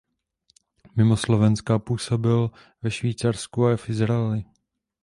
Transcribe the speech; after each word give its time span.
Mimo 0.95 1.17
Slovenska 1.17 1.79
působil 1.79 2.51
ve 2.81 2.91
Švýcarsku 2.91 3.65
a 3.67 3.77
v 3.77 3.89
Izraeli. 3.89 4.43